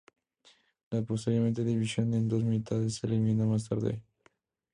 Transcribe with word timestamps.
La 0.89 1.03
posterior 1.03 1.53
división 1.53 2.15
en 2.15 2.27
dos 2.27 2.43
mitades 2.43 2.95
se 2.95 3.05
eliminó 3.05 3.45
más 3.45 3.69
tarde. 3.69 4.01